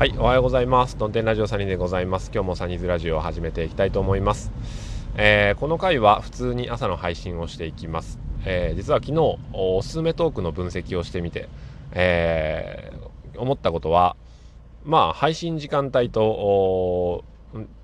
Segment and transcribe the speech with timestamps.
[0.00, 0.96] はい、おはようございます。
[0.96, 2.30] トンテンラジオサニーでございます。
[2.32, 4.50] 今日もサニーズラジオを始めていきたいと思います。
[5.14, 8.18] えー、この回は普通に朝の配信をしていきます。
[8.46, 11.50] えー、実は昨日おすすめトークの分析をしてみて、
[11.92, 14.16] えー、思ったことは、
[14.86, 17.22] まあ配信時間帯と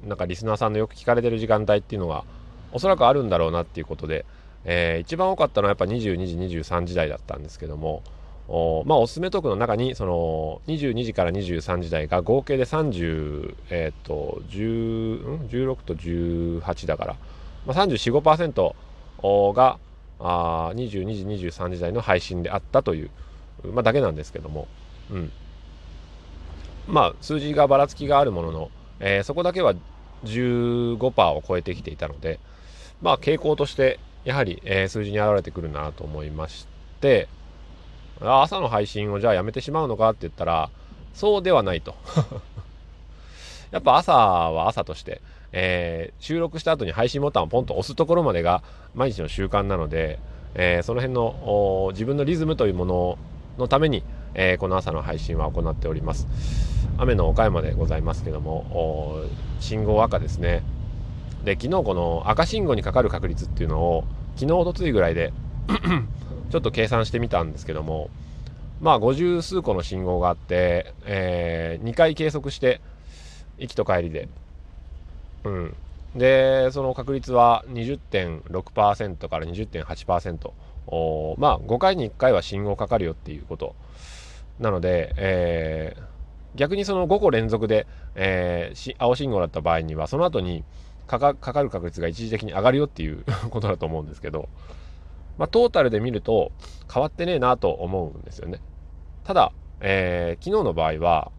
[0.03, 2.25] なんかリスナーさんのよく聞かれてる時間帯っていうのが
[2.73, 4.25] おそらくあるんだろうなっていうことで、
[4.65, 8.03] えー、一番多かったのはやっぱ22時23時台だったんですけども、
[8.49, 17.17] おまあ、おすすめトークの中にその22時から23時台が合計で30、えーと、10 16と18だから、
[17.67, 19.79] まあ、34.5%が
[20.21, 23.11] あ22時23時台の配信であったという、
[23.73, 24.69] まあ、だけなんですけども、
[25.11, 25.33] うん、
[26.87, 28.71] まあ数字がばらつきがあるものの、
[29.01, 29.75] えー、そこだけは
[30.25, 32.39] 15%を超えてきていたので
[33.03, 36.67] まあ傾向としてやはり、えー、数字に現れてくるなと思いまし
[37.01, 37.29] て
[38.21, 40.71] 朝の配信をじゃあやめてしまうのかって言ったら、
[41.15, 41.95] そうではないと。
[43.71, 45.21] やっぱ朝は朝として、
[45.53, 48.63] えー、収録した後に配信ボタンをポンと押すところまでが
[48.95, 50.19] 毎日の習慣なので、
[50.55, 53.19] えー、その辺の自分のリズムというもの
[53.59, 54.03] のために、
[54.35, 56.27] えー、この朝の配信は行っております。
[56.99, 59.25] 雨の岡山でございますけども、
[59.61, 60.63] 信号赤ですね。
[61.45, 64.05] で、昨日この赤信号にかかる確率っていうのを、
[64.37, 65.33] 昨日、おとついぐらいで
[66.51, 68.11] ちょっと計算してみたんですけども、
[68.81, 72.81] まあ、50数個の信号があって、えー、2回計測して、
[73.59, 74.29] 行きと帰りで。
[75.45, 75.75] うん。
[76.15, 80.51] で、その確率は20.6%から20.8%。
[80.89, 83.75] おまあ、5回に1回は信号かかるよっていうこと。
[84.61, 86.03] なので、えー、
[86.55, 90.65] 逆にその5個連続で、えー、青信号だった場合には、その後に
[91.07, 94.49] かかる確率が一時的に上がるよっていうことだと思うんですけど、
[95.39, 96.53] まあ、トータルで見ると
[96.93, 98.61] 変わってねえなと思うんですよね。
[99.25, 101.31] ただ、えー、昨日の場合は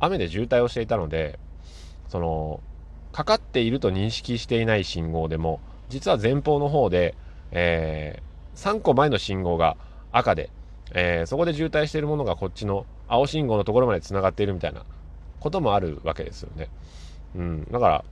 [0.00, 1.38] 雨で渋滞をしていたので、
[2.08, 2.60] その、
[3.12, 7.14] かかっていると認識していない信号でも、実は前方の方で、
[7.52, 9.76] えー、3個前の信号が
[10.12, 10.50] 赤で、
[10.92, 14.84] えー、そこで渋滞しているものがこっちの青信号のところまで繋がっているみたいな
[15.40, 16.68] こともあるわけですよね。
[17.36, 17.64] うん。
[17.70, 18.04] だから、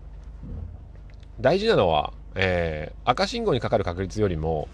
[1.41, 4.69] 大事なのは、えー、赤信号にかかる確率よりも、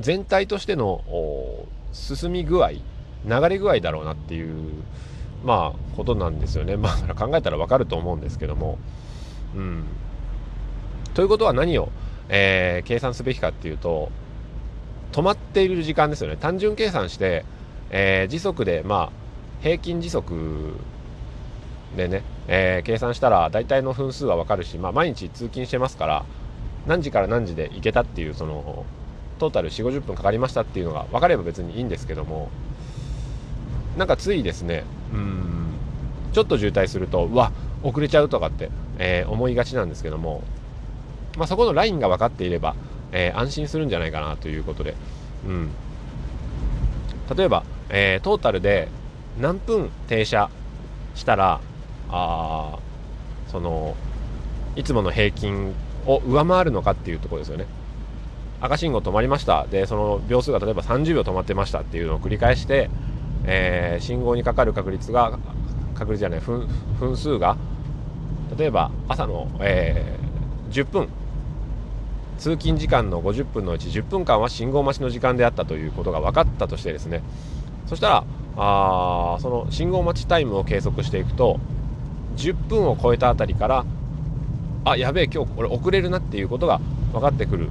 [0.00, 1.02] 全体としての
[1.92, 4.72] 進み具合流れ具合だろうなっていう
[5.44, 6.76] まあことなんですよね。
[6.78, 8.78] まあ考えたらわかると思うんですけども。
[9.54, 9.84] うん。
[11.14, 11.90] ということは何を、
[12.28, 14.10] えー、計算すべきかっていうと
[15.12, 16.36] 止まっている時間ですよね。
[16.36, 17.44] 単純計算して、
[17.90, 19.10] えー、時速でまあ
[19.62, 20.74] 平均時速
[21.96, 26.24] でね、えー、計算したら大体の分数はわかるし、まあ、毎日通勤してますから
[26.86, 28.86] 何時から何時で行けたっていうその
[29.42, 32.48] トータル4 5 0分かかりましたっていうのが分かれば別にいいんですけども
[33.98, 35.74] なんかついですねうん
[36.32, 37.50] ちょっと渋滞するとうわ
[37.82, 40.44] 遅れちゃうとかって、えー、思いがちなんですけども、
[41.36, 42.76] まあ、そこのラインが分かっていれば、
[43.10, 44.94] えー、安心するんじゃないかなということで、
[45.44, 45.70] うん、
[47.36, 48.86] 例えば、えー、トータルで
[49.40, 50.50] 何分停車
[51.16, 51.60] したら
[52.10, 52.78] あ
[53.48, 53.96] その
[54.76, 55.74] いつもの平均
[56.06, 57.66] を上回るのかっていうところですよね。
[58.62, 59.66] 赤信号止まりました。
[59.66, 62.90] でその秒数が例えば30秒止まってましたっていうのを繰り返して、
[63.44, 65.36] えー、信号にかかる確率が
[65.94, 66.68] 確率じゃない分
[67.00, 67.56] 分数が
[68.56, 71.08] 例えば朝の、えー、10分
[72.38, 77.22] 通勤時間の50分のうち10分間は信号待ちの時間であったということが分かったとしてですね。
[77.86, 78.24] そしたら
[78.56, 81.58] あその信号待ちタイムを計測していくと
[82.36, 83.84] 10分を超えたあたりから
[84.84, 86.80] あやべえ今日俺遅れるなっていうことが
[87.12, 87.68] 分かってくる。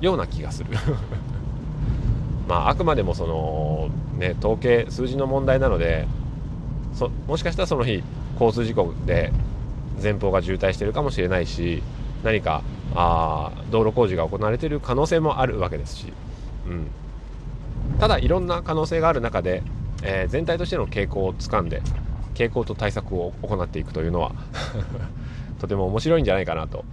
[0.00, 0.70] ような気がする。
[2.48, 3.88] まああくまでもその
[4.18, 6.06] ね統計数字の問題なので
[6.92, 8.02] そもしかしたらその日
[8.34, 9.32] 交通事故で
[10.02, 11.82] 前方が渋滞してるかもしれないし
[12.22, 12.62] 何か
[12.94, 16.12] あ道路工事が行われている可能性もあるわけですし、
[16.66, 16.86] うん、
[17.98, 19.62] ただいろんな可能性がある中で、
[20.02, 21.82] えー、全体としての傾向をつかんで
[22.34, 24.32] 傾向と対策を行っていくというのは
[25.60, 26.84] とても面白いんじゃないかなと。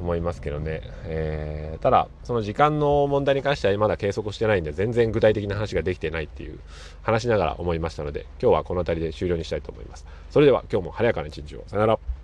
[0.00, 6.58] 思いますけどね、えー、ただその時間の問題に関してはまだ計測してないんで全然具体的な話ができてないっていう
[7.02, 10.06] 話しながら思いましたので今日はこの辺りで終了にしたいと思います。
[10.30, 11.64] それでは今日も晴れやかな一日を。
[11.66, 12.19] さよなら。